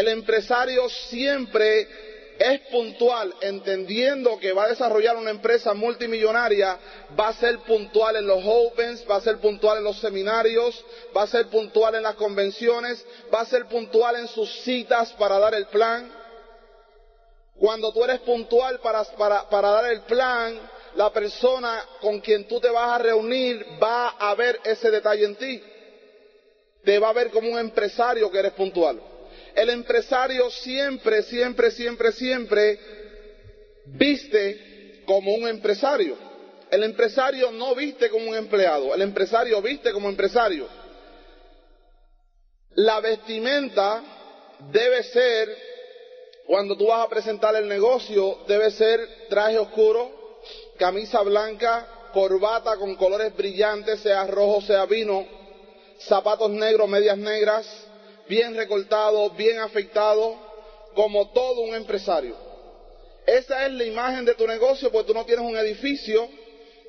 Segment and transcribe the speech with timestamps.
[0.00, 1.86] El empresario siempre
[2.38, 6.78] es puntual, entendiendo que va a desarrollar una empresa multimillonaria,
[7.20, 10.82] va a ser puntual en los opens, va a ser puntual en los seminarios,
[11.14, 15.38] va a ser puntual en las convenciones, va a ser puntual en sus citas para
[15.38, 16.10] dar el plan.
[17.58, 19.04] Cuando tú eres puntual para,
[19.50, 20.58] para dar el plan,
[20.94, 25.36] la persona con quien tú te vas a reunir va a ver ese detalle en
[25.36, 25.62] ti.
[26.86, 29.10] Te va a ver como un empresario que eres puntual.
[29.54, 32.78] El empresario siempre, siempre, siempre, siempre
[33.86, 36.16] viste como un empresario.
[36.70, 40.68] El empresario no viste como un empleado, el empresario viste como empresario.
[42.74, 44.02] La vestimenta
[44.70, 45.48] debe ser,
[46.46, 50.38] cuando tú vas a presentar el negocio, debe ser traje oscuro,
[50.78, 55.26] camisa blanca, corbata con colores brillantes, sea rojo, sea vino,
[55.98, 57.66] zapatos negros, medias negras,
[58.30, 60.38] bien recortado, bien afectado,
[60.94, 62.36] como todo un empresario.
[63.26, 66.28] Esa es la imagen de tu negocio, porque tú no tienes un edificio,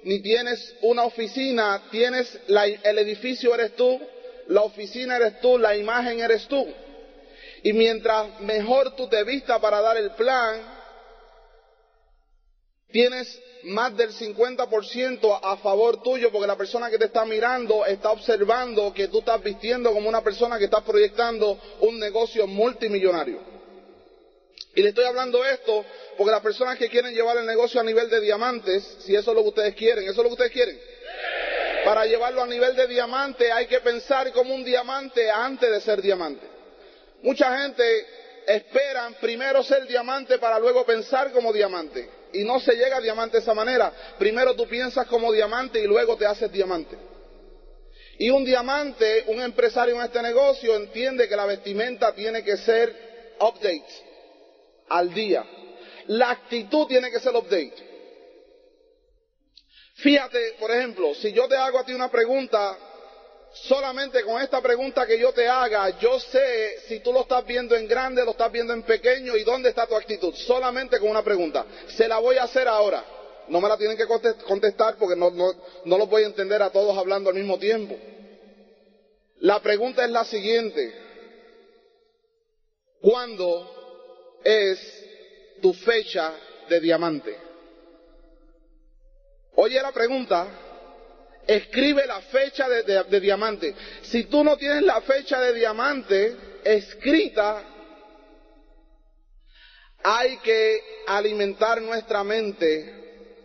[0.04, 4.00] ni tienes una oficina, tienes el edificio eres tú,
[4.48, 6.66] la oficina eres tú, la imagen eres tú.
[7.64, 10.62] Y mientras mejor tú te vistas para dar el plan,
[12.92, 18.12] tienes más del 50% a favor tuyo porque la persona que te está mirando está
[18.12, 23.40] observando que tú estás vistiendo como una persona que está proyectando un negocio multimillonario.
[24.74, 25.86] Y le estoy hablando esto
[26.18, 29.36] porque las personas que quieren llevar el negocio a nivel de diamantes, si eso es
[29.36, 30.80] lo que ustedes quieren, ¿eso es lo que ustedes quieren?
[31.84, 36.02] Para llevarlo a nivel de diamante hay que pensar como un diamante antes de ser
[36.02, 36.48] diamante.
[37.22, 37.84] Mucha gente
[38.48, 43.38] espera primero ser diamante para luego pensar como diamante y no se llega a diamante
[43.38, 43.92] de esa manera.
[44.18, 46.98] Primero tú piensas como diamante y luego te haces diamante.
[48.20, 53.36] Y un diamante, un empresario en este negocio entiende que la vestimenta tiene que ser
[53.40, 53.86] update,
[54.90, 55.44] al día.
[56.08, 57.74] La actitud tiene que ser update.
[59.96, 62.78] Fíjate, por ejemplo, si yo te hago a ti una pregunta
[63.54, 67.76] solamente con esta pregunta que yo te haga, yo sé si tú lo estás viendo
[67.76, 70.34] en grande, lo estás viendo en pequeño y dónde está tu actitud.
[70.36, 71.66] Solamente con una pregunta.
[71.96, 73.04] Se la voy a hacer ahora.
[73.48, 75.52] No me la tienen que contestar porque no, no,
[75.84, 77.98] no los voy a entender a todos hablando al mismo tiempo.
[79.40, 80.94] La pregunta es la siguiente.
[83.02, 84.80] ¿Cuándo es
[85.62, 86.34] tu fecha
[86.70, 87.38] de diamante?
[89.56, 90.48] Oye la pregunta,
[91.56, 93.76] escribe la fecha de, diamante.
[94.04, 97.64] Si tú no tienes la fecha de diamante escrita,
[100.04, 103.00] hay que alimentar nuestra mente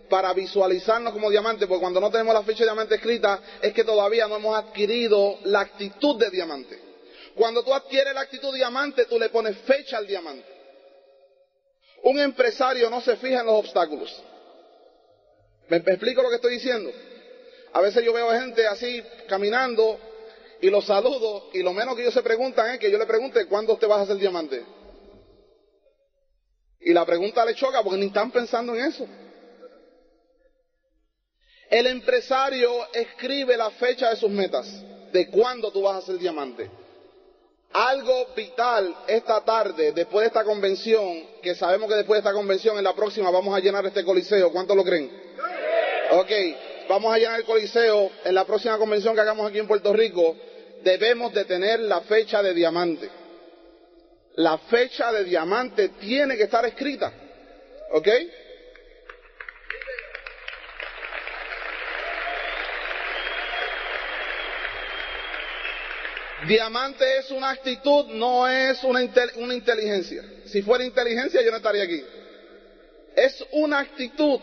[0.09, 3.83] para visualizarnos como diamante, porque cuando no tenemos la fecha de diamante escrita es que
[3.83, 6.79] todavía no hemos adquirido la actitud de diamante.
[7.35, 10.47] Cuando tú adquieres la actitud de diamante, tú le pones fecha al diamante.
[12.05, 14.23] Un empresario no se fija en los obstáculos.
[15.69, 16.93] ¿Me explico lo que estoy diciendo?
[17.73, 19.99] A veces yo veo gente así caminando
[20.61, 23.47] y los saludo y lo menos que ellos se preguntan es que yo le pregunte
[23.47, 24.65] cuándo te vas a hacer diamante.
[26.81, 29.07] Y la pregunta le choca porque ni están pensando en eso.
[31.69, 34.69] El empresario escribe la fecha de sus metas,
[35.13, 36.71] de cuándo tú vas a ser diamante.
[37.73, 42.79] Algo vital esta tarde, después de esta convención, que sabemos que después de esta convención,
[42.79, 44.53] en la próxima vamos a llenar este coliseo.
[44.53, 45.11] ¿Cuánto lo creen?
[46.13, 46.31] Ok,
[46.89, 50.37] vamos a llenar el Coliseo en la próxima convención que hagamos aquí en Puerto Rico,
[50.83, 53.11] debemos de tener la fecha de diamante.
[54.37, 57.13] La fecha de diamante tiene que estar escrita.
[57.93, 58.09] ¿Ok?
[66.47, 70.23] Diamante es una actitud, no es una, inteligencia.
[70.45, 72.05] Si fuera inteligencia yo no estaría aquí.
[73.17, 74.41] Es una actitud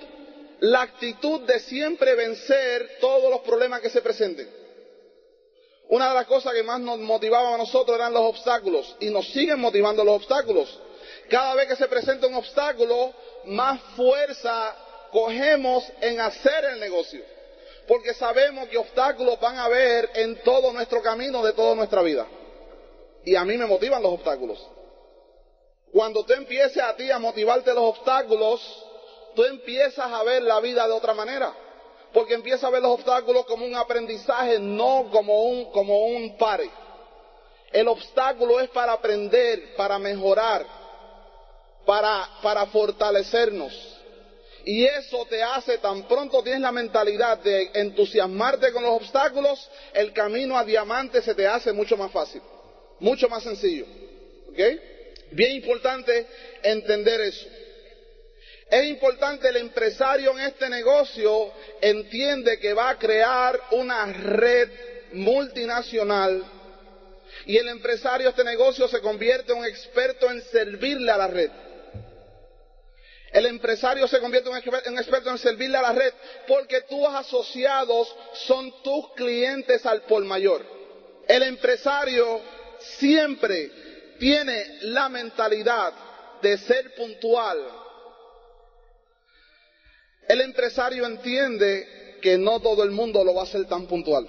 [0.64, 4.50] la actitud de siempre vencer todos los problemas que se presenten.
[5.90, 9.28] Una de las cosas que más nos motivaba a nosotros eran los obstáculos y nos
[9.34, 10.80] siguen motivando los obstáculos.
[11.30, 13.14] Cada vez que se presenta un obstáculo,
[13.44, 14.74] más fuerza
[15.12, 17.22] cogemos en hacer el negocio.
[17.86, 22.26] Porque sabemos que obstáculos van a haber en todo nuestro camino de toda nuestra vida.
[23.26, 24.66] Y a mí me motivan los obstáculos.
[25.92, 28.62] Cuando tú empieces a ti a motivarte los obstáculos,
[29.36, 31.54] tú empiezas a ver la vida de otra manera.
[32.14, 36.70] Porque empiezas a ver los obstáculos como un aprendizaje, no como un, como un pare.
[37.72, 40.64] El obstáculo es para aprender, para mejorar,
[41.86, 43.74] para, para fortalecernos.
[44.66, 50.14] Y eso te hace, tan pronto tienes la mentalidad de entusiasmarte con los obstáculos, el
[50.14, 52.42] camino a diamante se te hace mucho más fácil,
[53.00, 53.86] mucho más sencillo.
[54.50, 54.60] ¿Ok?
[55.32, 56.28] Bien importante
[56.62, 57.46] entender eso.
[58.74, 64.68] Es importante el empresario en este negocio entiende que va a crear una red
[65.12, 66.44] multinacional
[67.46, 71.28] y el empresario de este negocio se convierte en un experto en servirle a la
[71.28, 71.52] red.
[73.32, 76.14] El empresario se convierte en un experto en servirle a la red
[76.48, 80.66] porque tus asociados son tus clientes al por mayor.
[81.28, 82.42] El empresario
[82.80, 83.70] siempre
[84.18, 85.94] tiene la mentalidad
[86.42, 87.83] de ser puntual.
[90.28, 94.28] El empresario entiende que no todo el mundo lo va a hacer tan puntual.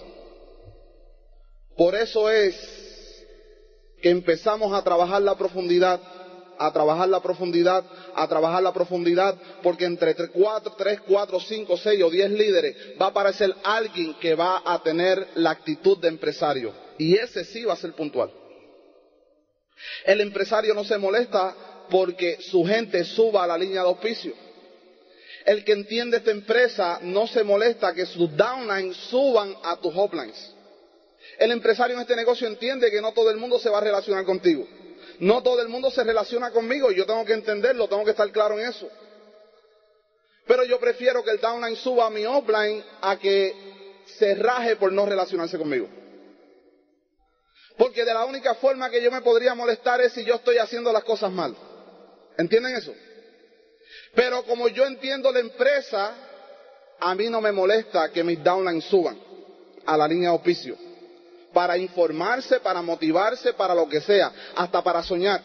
[1.77, 2.55] Por eso es
[4.03, 6.01] que empezamos a trabajar la profundidad
[6.59, 12.03] a trabajar la profundidad, a trabajar la profundidad, porque entre 4, 3, 4, 5, 6
[12.03, 16.73] o 10 líderes va a aparecer alguien que va a tener la actitud de empresario.
[16.99, 18.31] Y ese sí va a ser puntual.
[20.05, 21.55] El empresario no se molesta
[21.91, 24.33] porque su gente suba a la línea de auspicio.
[25.45, 30.53] El que entiende esta empresa no se molesta que sus downlines suban a tus uplines.
[31.39, 34.25] El empresario en este negocio entiende que no todo el mundo se va a relacionar
[34.25, 34.67] contigo.
[35.21, 38.31] No todo el mundo se relaciona conmigo y yo tengo que entenderlo, tengo que estar
[38.33, 38.89] claro en eso.
[40.47, 43.55] Pero yo prefiero que el downline suba a mi offline a que
[44.19, 45.89] se raje por no relacionarse conmigo.
[47.77, 50.93] Porque de la única forma que yo me podría molestar es si yo estoy haciendo
[50.93, 51.55] las cosas mal.
[52.39, 52.95] ¿Entienden eso?
[54.15, 56.15] Pero como yo entiendo la empresa,
[57.01, 59.19] a mí no me molesta que mis downlines suban
[59.87, 60.77] a la línea de auspicio
[61.53, 65.43] para informarse, para motivarse, para lo que sea, hasta para soñar.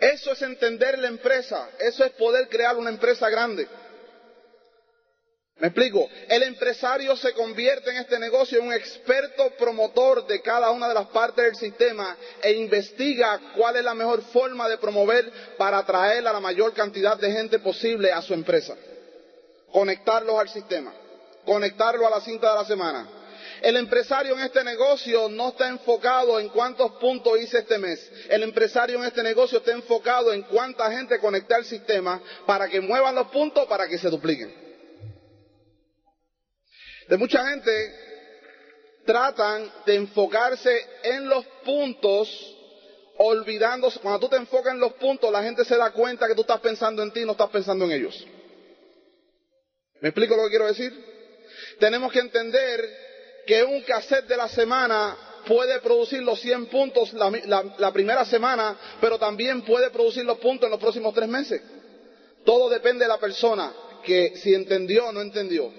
[0.00, 3.66] Eso es entender la empresa, eso es poder crear una empresa grande.
[5.58, 6.08] ¿Me explico?
[6.28, 10.94] El empresario se convierte en este negocio en un experto promotor de cada una de
[10.94, 16.26] las partes del sistema e investiga cuál es la mejor forma de promover para atraer
[16.28, 18.76] a la mayor cantidad de gente posible a su empresa.
[19.72, 20.92] Conectarlos al sistema
[21.48, 23.08] conectarlo a la cinta de la semana.
[23.62, 27.98] El empresario en este negocio no está enfocado en cuántos puntos hice este mes.
[28.28, 32.80] El empresario en este negocio está enfocado en cuánta gente conecta al sistema para que
[32.80, 34.67] muevan los puntos para que se dupliquen.
[37.08, 37.70] De mucha gente
[39.04, 42.56] tratan de enfocarse en los puntos
[43.16, 44.00] olvidándose.
[44.00, 46.60] Cuando tú te enfocas en los puntos, la gente se da cuenta que tú estás
[46.60, 48.26] pensando en ti y no estás pensando en ellos.
[50.00, 51.08] ¿Me explico lo que quiero decir?
[51.78, 52.84] tenemos que entender
[53.46, 55.16] que un cassette de la semana
[55.46, 60.72] puede producir los 100 puntos la, primera semana, pero también puede producir los puntos en
[60.72, 61.62] los próximos tres meses.
[62.44, 63.72] Todo depende de la persona,
[64.04, 65.72] que si entendió o no entendió.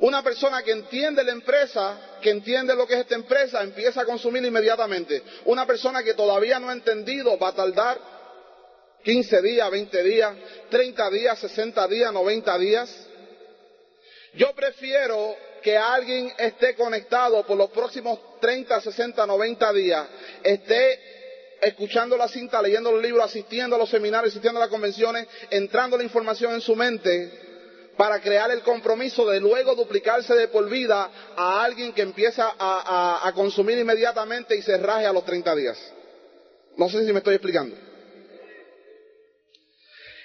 [0.00, 4.04] Una persona que entiende la empresa, que entiende lo que es esta empresa, empieza a
[4.04, 5.22] consumir inmediatamente.
[5.46, 7.98] Una persona que todavía no ha entendido va a tardar
[9.02, 10.36] 15 días, 20 días,
[10.70, 13.06] 30 días, 60 días, 90 días.
[14.34, 20.06] Yo prefiero que alguien esté conectado por los próximos 30, 60, 90 días,
[20.44, 21.00] esté
[21.60, 25.96] escuchando la cinta, leyendo los libros, asistiendo a los seminarios, asistiendo a las convenciones, entrando
[25.96, 27.47] la información en su mente,
[27.98, 33.30] para crear el compromiso de luego duplicarse de por vida a alguien que empieza a,
[33.34, 35.76] consumir inmediatamente y se raje a los 30 días.
[36.76, 37.76] No sé si me estoy explicando.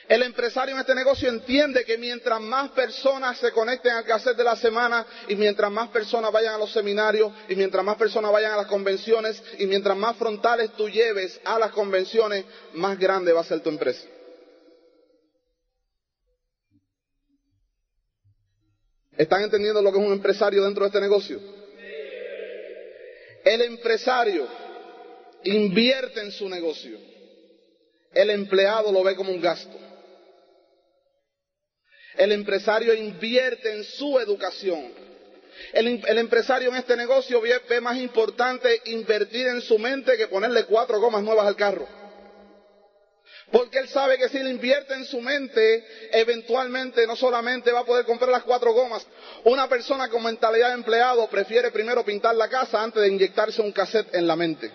[0.08, 4.44] El empresario en este negocio entiende que mientras más personas se conecten al cassette de
[4.44, 8.52] la semana y mientras más personas vayan a los seminarios y mientras más personas vayan
[8.52, 13.42] a las convenciones y mientras más frontales tú lleves a las convenciones, más grande va
[13.42, 14.13] a ser tu empresa.
[19.18, 21.40] ¿Están entendiendo lo que es un empresario dentro de este negocio?
[23.44, 24.48] El empresario
[25.44, 26.98] invierte en su negocio.
[28.14, 29.78] El empleado lo ve como un gasto.
[32.16, 34.92] El empresario invierte en su educación.
[35.72, 40.66] El, empresario en este negocio ve, ve, más importante invertir en su mente que ponerle
[40.66, 41.88] cuatro gomas nuevas al carro.
[43.54, 47.86] Porque él sabe que si le invierte en su mente, eventualmente no solamente va a
[47.86, 49.06] poder comprar las cuatro gomas.
[49.44, 53.72] Una persona con mentalidad de empleado prefiere primero pintar la casa antes de inyectarse un
[53.72, 54.72] cassette en la mente.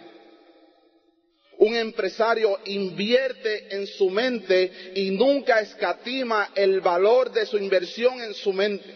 [1.59, 8.33] Un empresario invierte en su mente y nunca escatima el valor de su inversión en
[8.33, 8.95] su mente.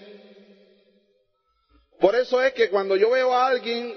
[1.98, 3.96] Por eso es que cuando yo veo a alguien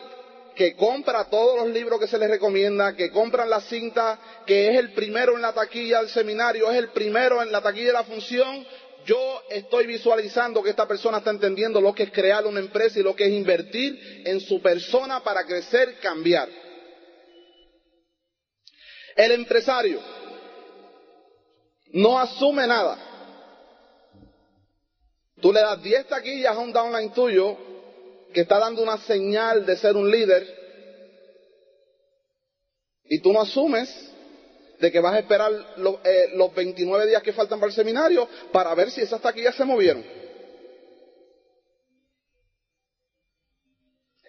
[0.55, 4.77] que compra todos los libros que se le recomienda, que compran la cinta, que es
[4.77, 8.03] el primero en la taquilla del seminario, es el primero en la taquilla de la
[8.03, 8.65] función,
[9.05, 13.03] yo estoy visualizando que esta persona está entendiendo lo que es crear una empresa y
[13.03, 16.49] lo que es invertir en su persona para crecer, cambiar.
[19.15, 20.01] El empresario
[21.91, 22.97] no asume nada.
[25.39, 27.74] Tú le das 10 taquillas a un downline tuyo
[28.35, 30.45] que está dando una señal de ser un líder
[33.05, 33.89] y tú no asumes
[34.77, 35.53] de que vas a esperar
[36.03, 39.63] eh, los 29 días que faltan para el seminario para ver si esas taquillas se
[39.63, 40.05] movieron.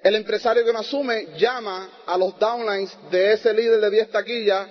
[0.04, 4.68] El empresario que no asume llama a los downlines de ese líder de 10 taquillas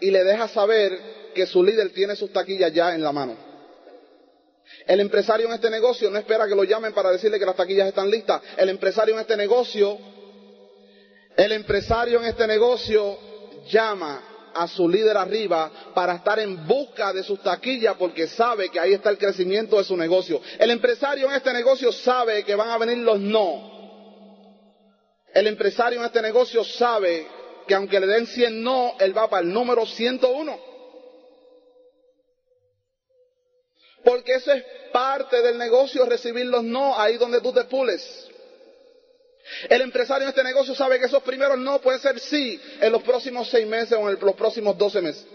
[0.00, 0.98] y le deja saber
[1.32, 3.36] que su líder tiene sus taquillas ya en la mano.
[4.86, 7.88] El empresario en este negocio no espera que lo llamen para decirle que las taquillas
[7.88, 8.42] están listas.
[8.56, 9.98] El empresario en este negocio,
[11.36, 13.18] el empresario en este negocio
[13.68, 14.22] llama
[14.54, 18.92] a su líder arriba para estar en busca de sus taquillas porque sabe que ahí
[18.92, 20.40] está el crecimiento de su negocio.
[20.58, 23.74] El empresario en este negocio sabe que van a venir los no.
[25.32, 27.26] El empresario en este negocio sabe
[27.66, 30.73] que aunque le den 100 no, él va para el número 101.
[34.04, 38.28] Porque eso es parte del negocio, recibir los no ahí donde tú te pules.
[39.68, 43.02] El empresario en este negocio sabe que esos primeros no pueden ser sí en los
[43.02, 45.26] próximos seis meses o en los próximos doce meses.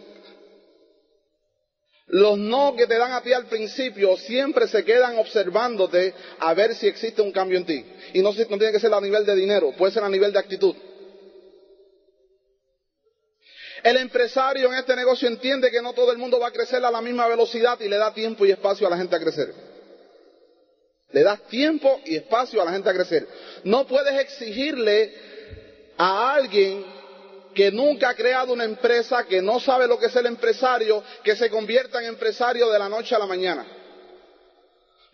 [2.08, 6.74] Los no que te dan a ti al principio siempre se quedan observándote a ver
[6.74, 7.86] si existe un cambio en ti.
[8.14, 10.40] Y no, no tiene que ser a nivel de dinero, puede ser a nivel de
[10.40, 10.76] actitud.
[13.84, 16.92] El empresario en este negocio entiende que no todo el mundo va a crecer a
[16.92, 19.54] la misma velocidad y le da tiempo y espacio a la gente a crecer.
[21.12, 23.28] Le das tiempo y espacio a la gente a crecer.
[23.64, 25.14] No puedes exigirle
[25.98, 26.86] a alguien
[27.56, 31.36] que nunca ha creado una empresa, que no sabe lo que es el empresario, que
[31.36, 33.66] se convierta en empresario de la noche a la mañana.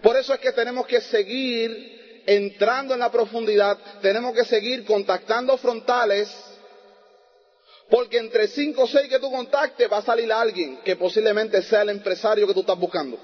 [0.01, 5.57] Por eso es que tenemos que seguir entrando en la profundidad, tenemos que seguir contactando
[5.57, 6.29] frontales,
[7.89, 11.83] porque entre cinco o seis que tú contactes va a salir alguien que posiblemente sea
[11.83, 13.17] el empresario que tú estás buscando.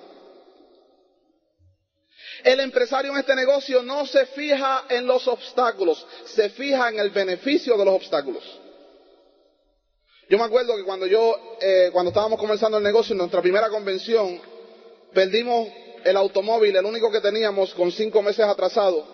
[2.43, 7.09] El empresario en este negocio no se fija en los obstáculos, se fija en el
[7.11, 8.43] beneficio de los obstáculos.
[10.29, 13.69] Yo me acuerdo que cuando yo, eh, cuando estábamos comenzando el negocio en nuestra primera
[13.69, 14.39] convención,
[15.13, 15.67] perdimos
[16.03, 19.05] el automóvil, el único que teníamos con cinco meses atrasado,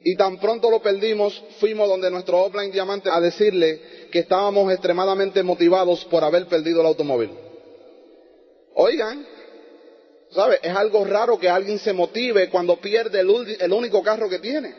[0.00, 5.42] y tan pronto lo perdimos, fuimos donde nuestro offline diamante a decirle que estábamos extremadamente
[5.42, 7.30] motivados por haber perdido el automóvil.
[8.74, 9.26] Oigan,
[10.32, 10.58] ¿sabe?
[10.62, 14.74] Es algo raro que alguien se motive cuando pierde el único carro que tiene.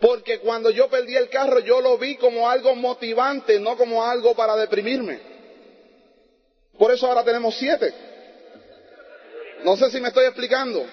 [0.00, 4.34] Porque cuando yo perdí el carro yo lo vi como algo motivante, no como algo
[4.34, 5.20] para deprimirme.
[6.78, 7.92] Por eso ahora tenemos siete.
[9.64, 10.84] No sé si me estoy explicando.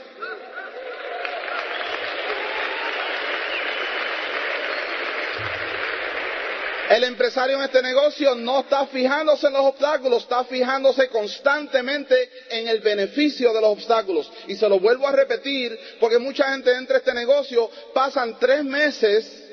[6.90, 12.16] El empresario en este negocio no está fijándose en los obstáculos, está fijándose constantemente
[12.50, 14.32] en el beneficio de los obstáculos.
[14.48, 18.64] Y se lo vuelvo a repetir porque mucha gente entra a este negocio, pasan tres
[18.64, 19.46] meses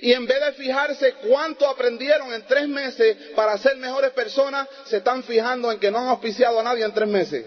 [0.00, 4.96] y en vez de fijarse cuánto aprendieron en tres meses para ser mejores personas, se
[4.96, 7.44] están fijando en que no han auspiciado a nadie en tres meses.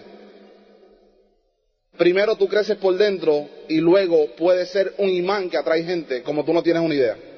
[1.98, 6.44] Primero tú creces por dentro y luego puedes ser un imán que atrae gente como
[6.44, 7.33] tú no tienes una idea.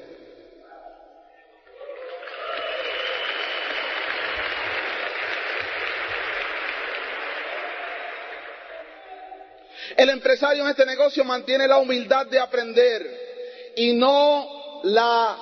[9.97, 15.35] El empresario en este negocio mantiene la humildad de aprender y no la,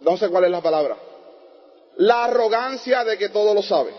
[0.00, 0.96] no sé cuál es la palabra,
[1.96, 3.92] la arrogancia de que todo lo sabe.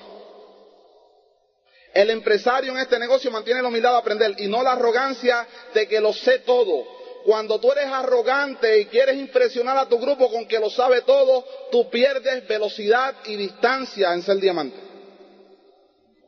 [1.94, 5.88] El empresario en este negocio mantiene la humildad de aprender y no la arrogancia de
[5.88, 6.84] que lo sé todo.
[7.24, 11.46] Cuando tú eres arrogante y quieres impresionar a tu grupo con que lo sabe todo,
[11.72, 14.78] tú pierdes velocidad y distancia en ser diamante.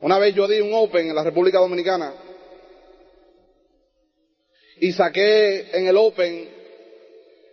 [0.02, 2.12] Una vez yo di un Open en la República Dominicana
[4.80, 6.56] y saqué en el Open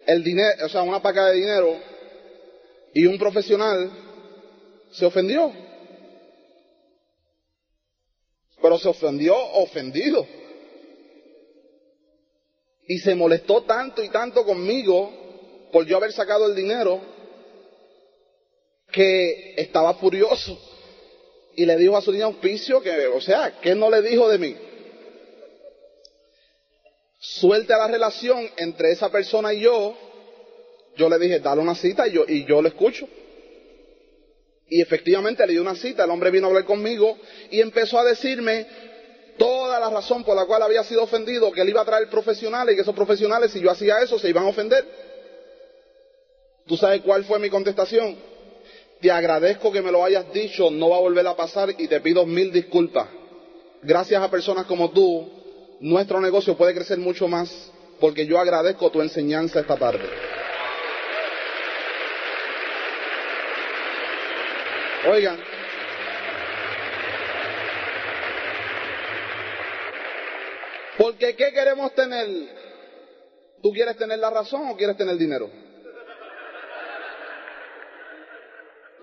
[0.05, 1.77] el dinero, o sea, una paca de dinero
[2.93, 3.91] Y un profesional
[4.91, 5.51] se ofendió.
[8.61, 10.27] Pero se ofendió ofendido.
[12.87, 15.11] Y se molestó tanto y tanto conmigo
[15.71, 17.01] por yo haber sacado el dinero
[18.91, 20.59] que estaba furioso.
[21.55, 24.37] Y le dijo a su niña auspicio que, o sea, ¿qué no le dijo de
[24.37, 24.55] mí?
[27.25, 29.95] Suelte a la relación entre esa persona y yo,
[30.97, 33.07] yo le dije, dale una cita y yo, y yo lo escucho.
[34.67, 37.17] Y efectivamente le di una cita, el hombre vino a hablar conmigo
[37.49, 38.67] y empezó a decirme
[39.37, 42.73] toda la razón por la cual había sido ofendido, que él iba a traer profesionales
[42.73, 44.85] y que esos profesionales, si yo hacía eso, se iban a ofender.
[46.67, 48.17] ¿Tú sabes cuál fue mi contestación?
[48.99, 52.01] Te agradezco que me lo hayas dicho, no va a volver a pasar y te
[52.01, 53.07] pido mil disculpas.
[53.81, 55.42] Gracias a personas como tú,
[55.79, 60.09] nuestro negocio puede crecer mucho más porque yo agradezco tu enseñanza esta tarde.
[65.09, 65.37] Oigan,
[70.97, 72.27] porque ¿qué queremos tener?
[73.61, 75.49] ¿Tú quieres tener la razón o quieres tener dinero?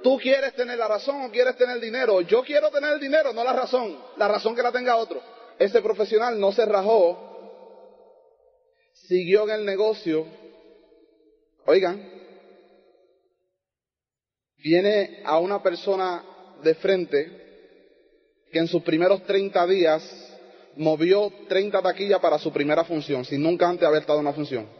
[0.02, 2.22] ¿Tú quieres tener la razón o quieres tener dinero?
[2.22, 3.98] Yo quiero tener el dinero, no la razón.
[4.16, 5.22] La razón que la tenga otro.
[5.61, 7.19] Ese profesional no se rajó,
[8.95, 10.25] siguió en el negocio.
[11.67, 12.02] Oigan,
[14.57, 16.25] viene a una persona
[16.62, 17.40] de frente
[18.50, 20.38] que en sus primeros 30 días
[20.76, 24.79] movió 30 taquillas para su primera función, sin nunca antes haber estado en una función.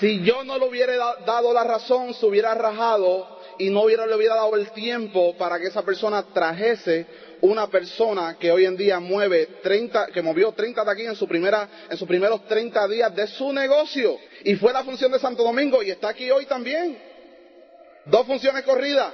[0.00, 0.94] Si yo no le hubiera
[1.26, 5.58] dado la razón, se hubiera rajado y no hubiera, le hubiera dado el tiempo para
[5.58, 7.06] que esa persona trajese
[7.40, 11.68] una persona que hoy en día mueve 30, que movió 30 taquillas en, su primera,
[11.90, 14.18] en sus primeros 30 días de su negocio.
[14.44, 16.96] Y fue la función de Santo Domingo y está aquí hoy también.
[18.04, 19.12] Dos funciones corridas.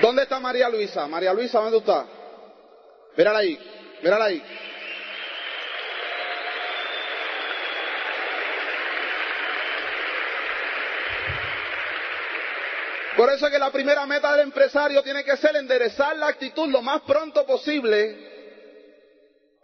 [0.00, 1.06] ¿Dónde está María Luisa?
[1.06, 2.06] María Luisa, ¿dónde está?
[3.16, 3.58] Mírala ahí,
[4.02, 4.42] mírala ahí.
[13.16, 16.68] Por eso es que la primera meta del empresario tiene que ser enderezar la actitud
[16.68, 18.16] lo más pronto posible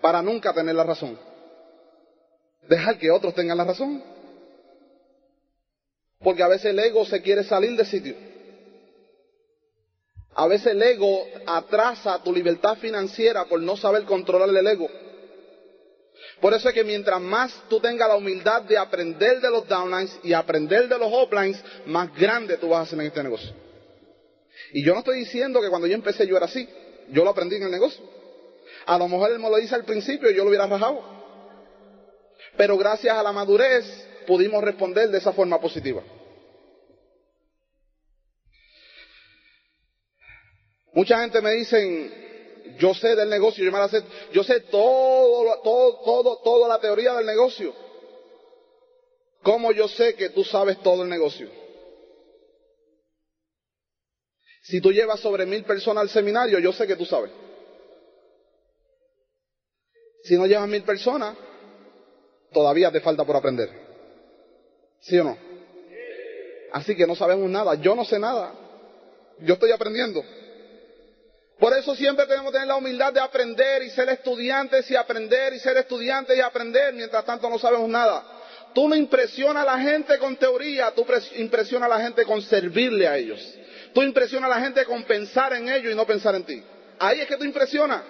[0.01, 1.19] para nunca tener la razón.
[2.69, 4.03] Dejar que otros tengan la razón.
[6.21, 8.28] Porque a veces el ego se quiere salir del sitio.
[10.41, 14.89] A veces el ego atrasa tu libertad financiera por no saber controlar el ego.
[16.41, 20.17] Por eso es que mientras más tú tengas la humildad de aprender de los downlines
[20.23, 23.51] y aprender de los uplines, más grande tú vas a hacer en este negocio.
[24.73, 26.69] Y yo no estoy diciendo que cuando yo empecé yo era así.
[27.09, 28.05] Yo lo aprendí en el negocio.
[28.87, 31.03] A lo mejor él me lo dice al principio y yo lo hubiera rajado.
[32.57, 36.01] Pero gracias a la madurez pudimos responder de esa forma positiva.
[40.99, 42.11] Mucha gente me dice,
[42.77, 47.15] yo sé del negocio, yo, me sé, yo sé todo, todo, todo, toda la teoría
[47.15, 47.73] del negocio.
[49.45, 51.49] ¿Cómo yo sé que tú sabes todo el negocio?
[54.63, 57.31] Si tú llevas sobre mil personas al seminario, yo sé que tú sabes.
[60.25, 61.37] Si no llevas mil personas,
[62.53, 63.71] todavía te falta por aprender.
[65.03, 65.39] ¿Sí o no?
[66.73, 67.77] Así que no sabemos nada.
[67.77, 68.53] Yo no sé nada.
[69.39, 70.25] Yo estoy aprendiendo.
[71.59, 75.53] Por eso siempre tenemos que tener la humildad de aprender y ser estudiantes y aprender
[75.55, 76.95] y ser estudiantes y aprender.
[76.95, 78.25] Mientras tanto no sabemos nada.
[78.75, 81.05] Tú no impresionas a la gente con teoría, tú
[81.37, 83.41] impresionas a la gente con servirle a ellos.
[83.93, 86.63] Tú impresionas a la gente con pensar en ellos y no pensar en ti.
[87.01, 88.03] Ahí es que tú impresionas.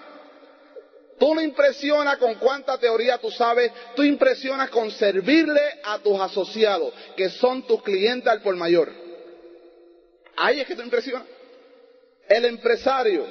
[1.19, 6.93] Tú no impresionas con cuánta teoría tú sabes, tú impresionas con servirle a tus asociados,
[7.17, 8.93] que son tus clientes al por mayor.
[10.37, 11.38] Ahí es que tú impresionas.
[12.29, 13.27] El empresario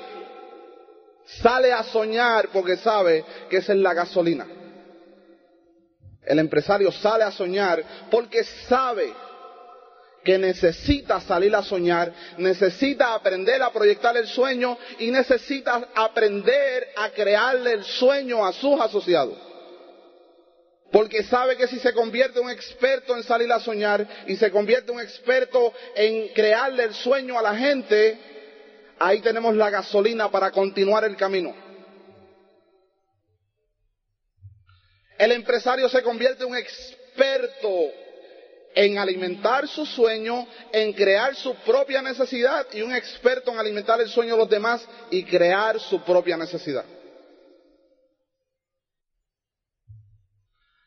[1.42, 4.48] sale a soñar porque sabe que esa es la gasolina.
[6.24, 9.14] El empresario sale a soñar porque sabe
[10.24, 17.12] que necesita salir a soñar, necesita aprender a proyectar el sueño y necesita aprender a
[17.12, 19.38] crearle el sueño a sus asociados.
[20.92, 24.92] Porque sabe que si se convierte un experto en salir a soñar y se convierte
[24.92, 28.18] un experto en crearle el sueño a la gente,
[29.00, 31.54] ahí tenemos la gasolina para continuar el camino.
[35.18, 37.70] El empresario se convierte en un experto
[38.76, 44.08] en alimentar su sueño, en crear su propia necesidad y un experto en alimentar el
[44.08, 46.86] sueño de los demás y crear su propia necesidad.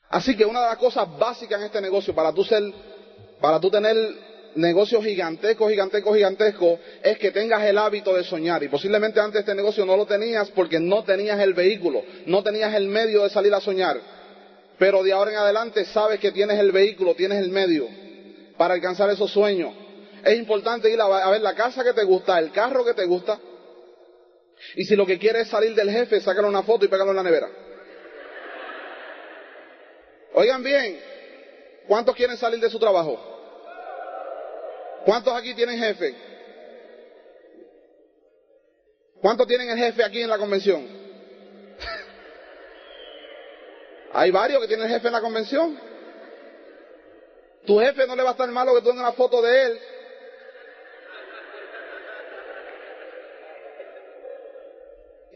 [0.08, 2.62] Así que una de las cosas básicas en este negocio para tú ser,
[3.40, 3.96] para tú tener
[4.54, 8.62] negocios gigantescos, gigantescos, gigantescos, es que tengas el hábito de soñar.
[8.62, 12.74] Y posiblemente antes este negocio no lo tenías porque no tenías el vehículo, no tenías
[12.74, 14.00] el medio de salir a soñar.
[14.78, 17.86] Pero de ahora en adelante sabes que tienes el vehículo, tienes el medio
[18.56, 19.72] para alcanzar esos sueños.
[20.24, 23.38] Es importante ir a ver la casa que te gusta, el carro que te gusta.
[24.76, 27.16] Y si lo que quieres es salir del jefe, sácale una foto y pégalo en
[27.16, 27.48] la nevera.
[30.34, 31.00] Oigan bien,
[31.86, 33.39] ¿cuántos quieren salir de su trabajo?
[35.04, 36.14] ¿Cuántos aquí tienen jefe?
[39.20, 40.86] ¿Cuántos tienen el jefe aquí en la convención?
[44.12, 45.78] Hay varios que tienen jefe en la convención.
[47.66, 49.78] Tu jefe no le va a estar malo que tú tengas una foto de él.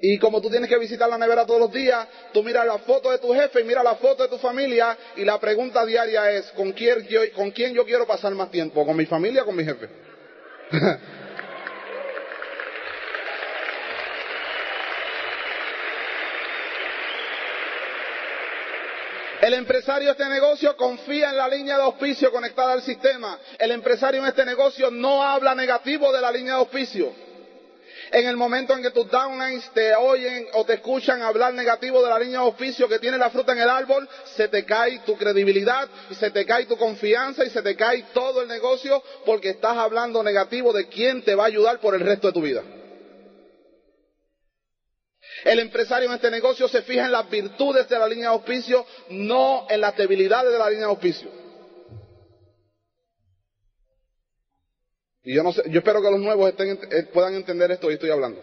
[0.07, 3.11] Y como tú tienes que visitar la nevera todos los días, tú miras la foto
[3.11, 6.53] de tu jefe y miras la foto de tu familia y la pregunta diaria es,
[6.53, 8.85] ¿con quién yo, con quién yo quiero pasar más tiempo?
[8.85, 9.89] ¿Con mi familia o con mi jefe?
[19.41, 23.39] El empresario de este negocio confía en la línea de auspicio conectada al sistema.
[23.59, 27.24] El empresario en este negocio no habla negativo de la línea de auspicio.
[28.11, 32.11] En el momento en que tus downlines te oyen o te escuchan hablar negativo de
[32.11, 35.17] la línea de auspicio que tiene la fruta en el árbol, se te cae tu
[35.17, 39.77] credibilidad se te cae tu confianza y se te cae todo el negocio porque estás
[39.77, 42.63] hablando negativo de quién te va a ayudar por el resto de tu vida.
[45.45, 48.87] El empresario en este negocio se fija en las virtudes de la línea de auspicio,
[49.11, 51.44] no en las debilidades de la línea de auspicio.
[55.25, 58.11] Y yo, no sé, yo espero que los nuevos eh, puedan entender esto y estoy
[58.11, 58.43] hablando.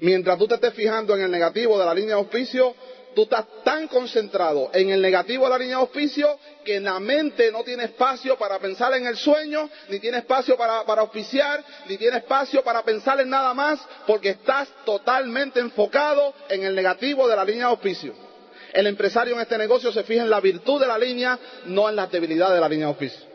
[0.00, 2.74] Mientras tú te estés fijando en el negativo de la línea de auspicio,
[3.14, 7.00] tú estás tan concentrado en el negativo de la línea de auspicio que en la
[7.00, 11.64] mente no tiene espacio para pensar en el sueño, ni tiene espacio para, para auspiciar,
[11.88, 17.26] ni tiene espacio para pensar en nada más, porque estás totalmente enfocado en el negativo
[17.28, 18.31] de la línea de auspicio.
[18.72, 21.96] El empresario en este negocio se fija en la virtud de la línea, no en
[21.96, 23.32] la debilidad de la línea auspicio.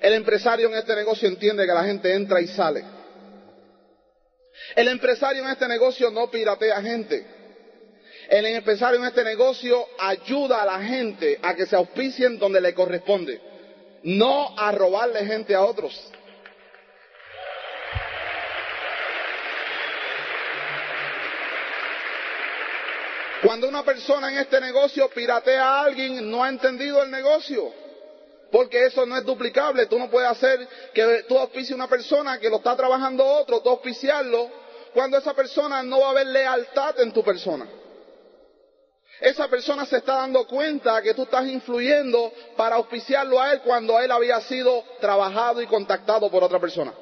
[0.00, 2.84] El empresario en este negocio entiende que la gente entra y sale.
[4.76, 7.26] El empresario en este negocio no piratea gente.
[8.28, 12.74] El empresario en este negocio ayuda a la gente a que se auspicien donde le
[12.74, 13.40] corresponde,
[14.06, 15.92] no a robarle gente a otros.
[23.42, 27.72] Cuando una persona en este negocio piratea a alguien, no ha entendido el negocio.
[28.52, 29.86] Porque eso no es duplicable.
[29.86, 33.70] Tú no puedes hacer que tú auspicies una persona que lo está trabajando otro, tú
[33.70, 34.48] auspiciarlo,
[34.94, 37.66] cuando esa persona no va a haber lealtad en tu persona.
[39.20, 43.98] Esa persona se está dando cuenta que tú estás influyendo para auspiciarlo a él cuando
[43.98, 46.92] él había sido trabajado y contactado por otra persona.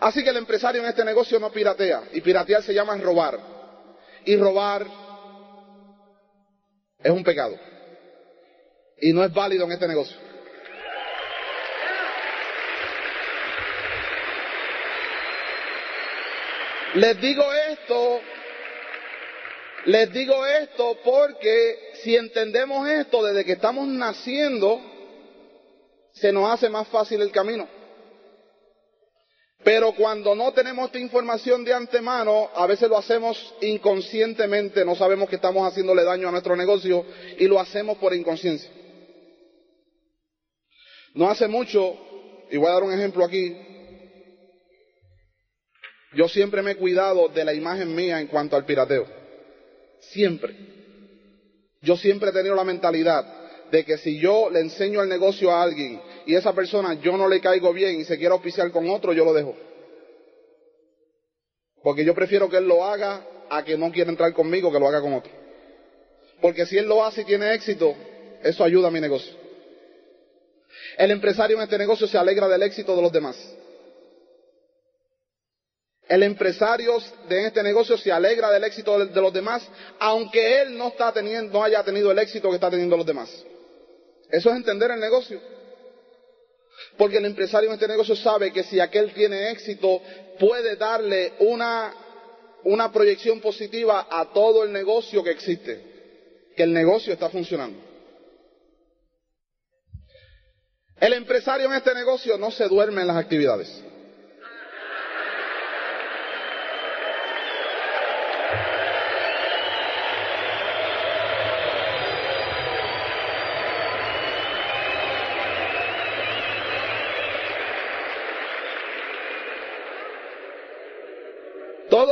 [0.00, 2.04] Así que el empresario en este negocio no piratea.
[2.12, 3.38] Y piratear se llama robar.
[4.24, 4.86] Y robar
[7.02, 7.58] es un pecado
[9.00, 10.16] y no es válido en este negocio.
[16.94, 18.20] Les digo esto,
[19.86, 24.80] les digo esto porque si entendemos esto desde que estamos naciendo,
[26.12, 27.68] se nos hace más fácil el camino.
[29.62, 35.28] Pero cuando no tenemos esta información de antemano, a veces lo hacemos inconscientemente, no sabemos
[35.28, 37.04] que estamos haciéndole daño a nuestro negocio
[37.38, 38.70] y lo hacemos por inconsciencia.
[41.12, 41.94] No hace mucho,
[42.50, 43.54] y voy a dar un ejemplo aquí,
[46.14, 49.19] yo siempre me he cuidado de la imagen mía en cuanto al pirateo.
[50.00, 50.54] Siempre.
[51.82, 53.24] Yo siempre he tenido la mentalidad
[53.70, 57.28] de que si yo le enseño el negocio a alguien y esa persona yo no
[57.28, 59.54] le caigo bien y se quiere oficiar con otro, yo lo dejo.
[61.82, 64.88] Porque yo prefiero que él lo haga a que no quiera entrar conmigo, que lo
[64.88, 65.32] haga con otro.
[66.40, 67.94] Porque si él lo hace y tiene éxito,
[68.42, 69.32] eso ayuda a mi negocio.
[70.98, 73.36] El empresario en este negocio se alegra del éxito de los demás.
[76.10, 79.62] El empresario de este negocio se alegra del éxito de los demás,
[80.00, 83.30] aunque él no, está teniendo, no haya tenido el éxito que está teniendo los demás.
[84.28, 85.40] Eso es entender el negocio.
[86.98, 90.02] Porque el empresario en este negocio sabe que si aquel tiene éxito,
[90.40, 91.94] puede darle una,
[92.64, 97.80] una proyección positiva a todo el negocio que existe, que el negocio está funcionando.
[101.00, 103.84] El empresario en este negocio no se duerme en las actividades.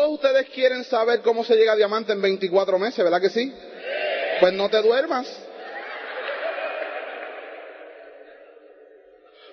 [0.08, 3.52] Ustedes quieren saber cómo se llega a diamante en 24 meses, ¿verdad que sí?
[4.40, 5.28] Pues no te duermas.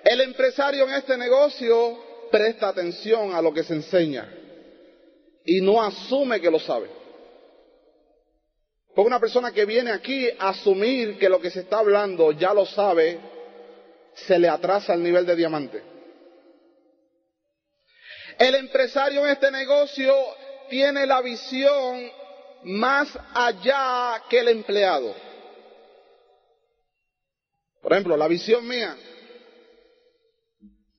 [0.04, 1.98] El empresario en este negocio
[2.30, 4.32] presta atención a lo que se enseña
[5.44, 6.88] y no asume que lo sabe.
[8.94, 12.54] Porque una persona que viene aquí a asumir que lo que se está hablando ya
[12.54, 13.18] lo sabe,
[14.14, 15.82] se le atrasa el nivel de diamante.
[18.38, 20.14] El empresario en este negocio
[20.68, 22.10] tiene la visión
[22.64, 25.14] más allá que el empleado.
[27.80, 28.96] Por ejemplo, la visión mía,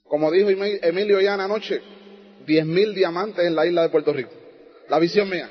[0.04, 1.82] como dijo Emilio ya anoche,
[2.46, 4.32] diez mil diamantes en la isla de Puerto Rico.
[4.88, 5.50] La visión mía.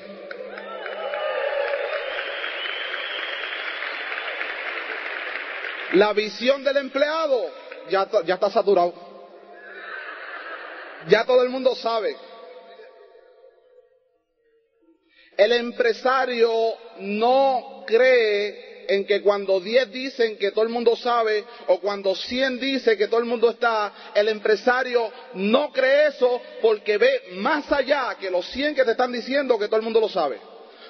[5.93, 7.49] La visión del empleado
[7.89, 8.93] ya, ya está saturado.
[11.07, 12.17] Ya todo el mundo sabe.
[15.37, 16.51] El empresario
[16.99, 22.59] no cree en que cuando 10 dicen que todo el mundo sabe o cuando 100
[22.59, 28.15] dice que todo el mundo está, el empresario no cree eso porque ve más allá
[28.19, 30.39] que los 100 que te están diciendo que todo el mundo lo sabe.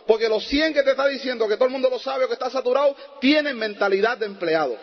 [0.06, 2.34] Porque los 100 que te están diciendo que todo el mundo lo sabe o que
[2.36, 4.78] está saturado tienen mentalidad de empleado.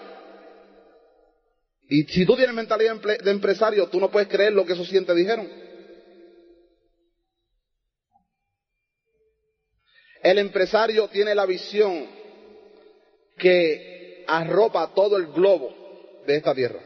[1.88, 5.06] Y si tú tienes mentalidad de empresario, tú no puedes creer lo que esos 100
[5.06, 5.63] te dijeron.
[10.24, 12.06] El empresario tiene la visión
[13.36, 15.70] que arropa todo el globo
[16.26, 16.80] de esta tierra.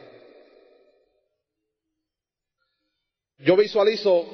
[3.39, 4.27] Yo visualizo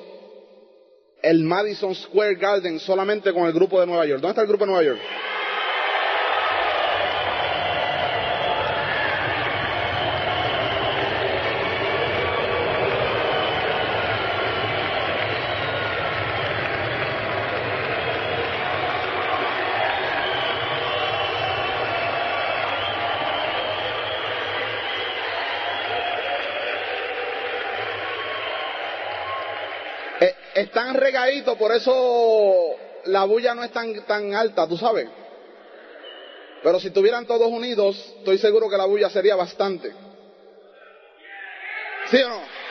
[1.22, 4.22] el Madison Square Garden solamente con el grupo de Nueva York.
[4.22, 5.00] ¿Dónde está el grupo de Nueva York?
[30.54, 35.08] Están regaditos, por eso la bulla no es tan, tan alta, tú sabes.
[36.62, 39.92] Pero si estuvieran todos unidos, estoy seguro que la bulla sería bastante.
[42.10, 42.63] ¿Sí o no?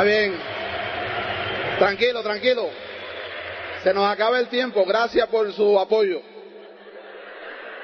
[0.00, 0.34] Está bien.
[1.78, 2.70] Tranquilo, tranquilo.
[3.82, 4.82] Se nos acaba el tiempo.
[4.86, 6.22] Gracias por su apoyo.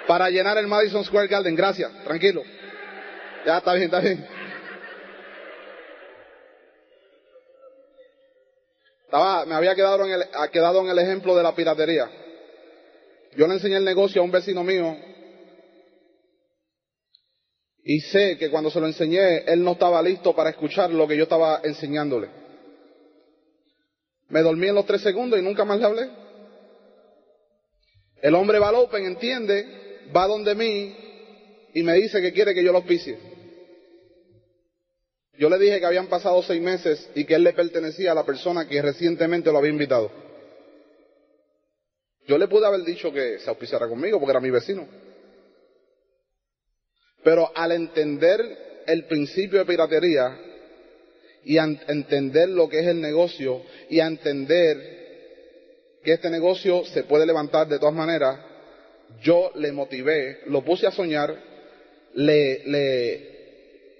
[0.06, 1.54] Para llenar el Madison Square Garden.
[1.54, 1.92] Gracias.
[2.04, 2.42] Tranquilo.
[3.44, 4.26] Ya está bien, está bien.
[9.04, 12.08] Estaba, me había quedado en, el, quedado en el ejemplo de la piratería.
[13.36, 14.96] Yo le enseñé el negocio a un vecino mío
[17.88, 21.16] y sé que cuando se lo enseñé, él no estaba listo para escuchar lo que
[21.16, 22.28] yo estaba enseñándole.
[24.28, 26.10] Me dormí en los tres segundos y nunca más le hablé.
[28.20, 30.96] El hombre va al Open, entiende, va donde mí
[31.74, 33.18] y me dice que quiere que yo lo auspicie.
[35.38, 38.26] Yo le dije que habían pasado seis meses y que él le pertenecía a la
[38.26, 40.10] persona que recientemente lo había invitado.
[42.26, 44.88] Yo le pude haber dicho que se auspiciara conmigo porque era mi vecino.
[47.26, 50.38] Pero al entender el principio de piratería
[51.44, 54.76] y a entender lo que es el negocio y a entender
[56.04, 58.38] que este negocio se puede levantar de todas maneras,
[59.22, 61.36] yo le motivé, lo puse a soñar,
[62.14, 62.62] le,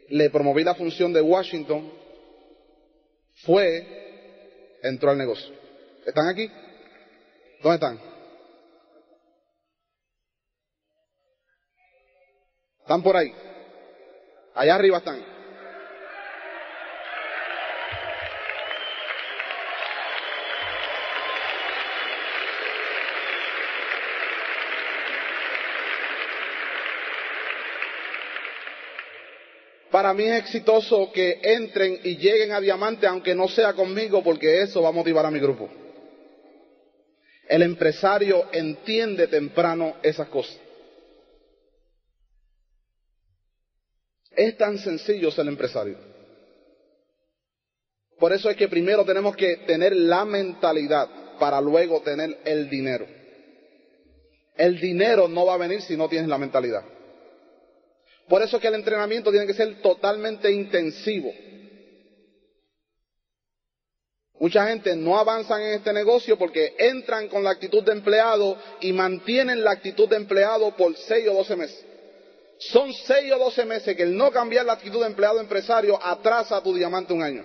[0.09, 1.93] le, promoví la función de Washington,
[3.45, 5.53] fue, entró al negocio.
[6.07, 6.49] ¿Están aquí?
[7.61, 8.06] ¿Dónde están?
[12.87, 13.35] ¿Están por ahí?
[14.55, 15.21] Allá arriba están.
[29.91, 34.63] Para mí es exitoso que entren y lleguen a diamante, aunque no sea conmigo, porque
[34.63, 35.69] eso va a motivar a mi grupo.
[37.49, 40.66] El empresario entiende temprano esas cosas.
[44.37, 45.97] Es tan sencillo ser empresario.
[48.19, 53.07] Por eso es que primero tenemos que tener la mentalidad para luego tener el dinero.
[54.57, 56.85] El dinero no va a venir si no tienes la mentalidad.
[58.29, 61.33] Por eso es que el entrenamiento tiene que ser totalmente intensivo.
[64.39, 68.93] Mucha gente no avanza en este negocio porque entran con la actitud de empleado y
[68.93, 71.85] mantienen la actitud de empleado por seis o doce meses.
[72.59, 76.57] Son seis o doce meses que el no cambiar la actitud de empleado empresario atrasa
[76.57, 77.45] a tu diamante un año.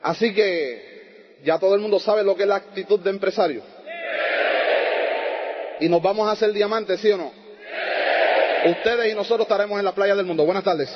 [0.00, 3.62] Así que ya todo el mundo sabe lo que es la actitud de empresario
[5.80, 7.32] y nos vamos a hacer diamantes, ¿sí o no?
[8.66, 10.44] Ustedes y nosotros estaremos en la playa del mundo.
[10.44, 10.90] Buenas tardes.